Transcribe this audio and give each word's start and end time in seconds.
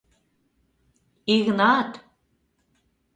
—Игнат! 1.35 1.91